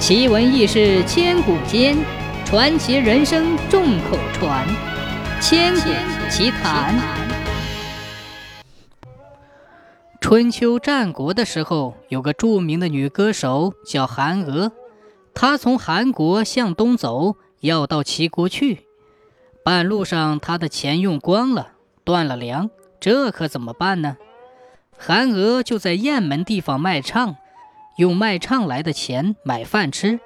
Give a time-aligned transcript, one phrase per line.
[0.00, 1.94] 奇闻异事千古间，
[2.46, 4.66] 传奇人生众口传。
[5.42, 5.90] 千古
[6.30, 6.98] 奇谈。
[10.18, 14.72] 春秋战国的时候，有个著名的女歌手叫韩娥，
[15.34, 18.86] 她从韩国向东走，要到齐国去。
[19.62, 21.72] 半路上，她的钱用光了，
[22.04, 24.16] 断了粮，这可怎么办呢？
[24.96, 27.36] 韩娥就在雁门地方卖唱。
[27.96, 30.20] 用卖唱来的钱买饭吃，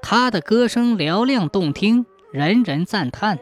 [0.00, 3.38] 他的歌声嘹亮动听，人人赞叹。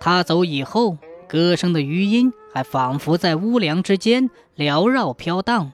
[0.00, 5.72] 他走以后，歌声的余音还仿佛在屋梁之间缭绕飘荡，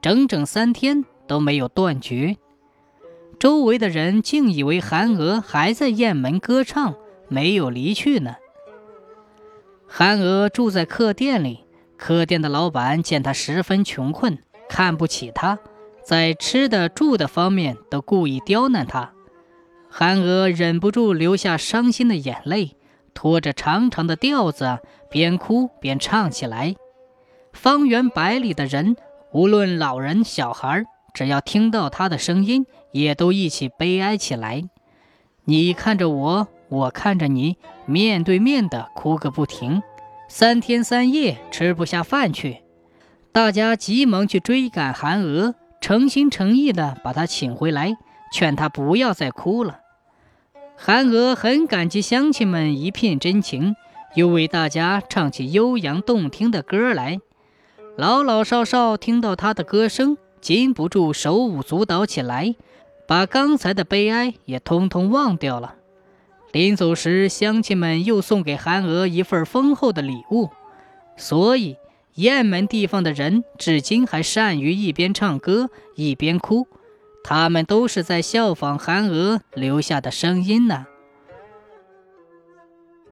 [0.00, 2.36] 整整三天都没有断绝。
[3.38, 6.94] 周围的人竟以为韩娥还在雁门歌唱，
[7.28, 8.36] 没有离去呢。
[9.88, 11.64] 韩娥住在客店里，
[11.96, 15.58] 客店的老板见他十分穷困，看不起他。
[16.04, 19.12] 在吃的住的方面都故意刁难他，
[19.88, 22.76] 韩娥忍不住流下伤心的眼泪，
[23.14, 24.80] 拖着长长的调子，
[25.10, 26.74] 边哭边唱起来。
[27.52, 28.96] 方圆百里的人，
[29.32, 34.64] 无论老人小孩，只要听到他的声音，也都一起悲哀起来。
[35.44, 39.82] 你看着我，我看着你，面对面的哭个不停，
[40.28, 42.62] 三天三夜吃不下饭去。
[43.30, 45.54] 大家急忙去追赶韩娥。
[45.82, 47.96] 诚心诚意地把他请回来，
[48.32, 49.80] 劝他不要再哭了。
[50.76, 53.74] 韩娥很感激乡亲们一片真情，
[54.14, 57.18] 又为大家唱起悠扬动听的歌来。
[57.96, 62.54] 老老少少听到他的歌声，禁不住手舞足蹈起来，
[63.08, 65.74] 把刚才的悲哀也通通忘掉了。
[66.52, 70.50] 临走时，乡亲们又送给韩娥一份丰厚的礼物，
[71.16, 71.76] 所以。
[72.16, 76.68] 雁门地方的人至今还善于一边唱歌一边哭，
[77.24, 80.86] 他们都是在效仿韩娥留下的声音呢。